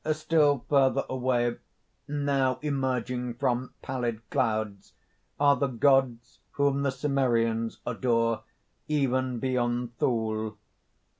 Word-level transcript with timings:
"Still 0.13 0.65
further 0.67 1.05
away, 1.07 1.57
now 2.07 2.57
emerging 2.63 3.35
from 3.35 3.75
pallid 3.83 4.27
clouds, 4.31 4.93
are 5.39 5.55
the 5.55 5.67
gods 5.67 6.39
whom 6.53 6.81
the 6.81 6.89
Cimmerians 6.89 7.77
adore, 7.85 8.41
even 8.87 9.37
beyond 9.37 9.95
Thule. 9.99 10.57